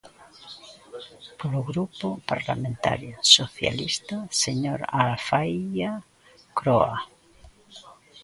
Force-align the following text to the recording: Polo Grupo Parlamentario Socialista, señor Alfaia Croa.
Polo 1.39 1.61
Grupo 1.71 2.07
Parlamentario 2.31 3.13
Socialista, 3.37 4.15
señor 4.43 4.79
Alfaia 5.05 5.91
Croa. 6.57 6.97